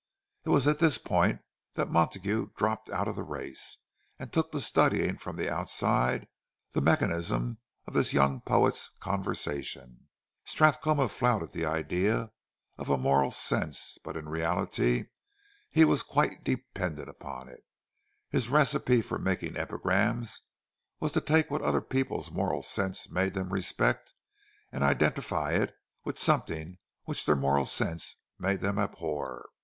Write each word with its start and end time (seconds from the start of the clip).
It 0.45 0.49
was 0.49 0.65
at 0.65 0.79
this 0.79 0.97
point 0.97 1.41
that 1.75 1.91
Montague 1.91 2.49
dropped 2.57 2.89
out 2.89 3.07
of 3.07 3.15
the 3.15 3.21
race, 3.21 3.77
and 4.17 4.33
took 4.33 4.51
to 4.51 4.59
studying 4.59 5.15
from 5.19 5.35
the 5.35 5.47
outside 5.47 6.27
the 6.71 6.81
mechanism 6.81 7.59
of 7.85 7.93
this 7.93 8.11
young 8.11 8.41
poet's 8.43 8.89
conversation. 8.99 10.07
Strathcona 10.43 11.07
flouted 11.07 11.51
the 11.51 11.67
idea 11.67 12.31
of 12.79 12.89
a 12.89 12.97
moral 12.97 13.29
sense; 13.29 13.99
but 14.03 14.17
in 14.17 14.27
reality 14.27 15.03
he 15.69 15.85
was 15.85 16.01
quite 16.01 16.43
dependent 16.43 17.07
upon 17.07 17.47
it—his 17.47 18.49
recipe 18.49 19.03
for 19.03 19.19
making 19.19 19.55
epigrams 19.55 20.41
was 20.99 21.11
to 21.11 21.21
take 21.21 21.51
what 21.51 21.61
other 21.61 21.79
people's 21.79 22.31
moral 22.31 22.63
sense 22.63 23.07
made 23.11 23.35
them 23.35 23.53
respect, 23.53 24.13
and 24.71 24.83
identify 24.83 25.51
it 25.51 25.75
with 26.03 26.17
something 26.17 26.79
which 27.03 27.27
their 27.27 27.35
moral 27.35 27.65
sense 27.65 28.15
made 28.39 28.61
them 28.61 28.79
abhor. 28.79 29.47